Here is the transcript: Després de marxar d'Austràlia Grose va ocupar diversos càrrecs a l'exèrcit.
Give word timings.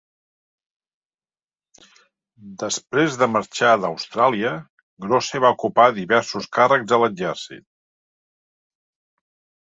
Després 2.63 3.17
de 3.23 3.27
marxar 3.33 3.73
d'Austràlia 3.83 4.53
Grose 5.05 5.41
va 5.43 5.51
ocupar 5.57 5.85
diversos 5.99 6.47
càrrecs 6.59 6.95
a 6.97 6.99
l'exèrcit. 7.03 7.65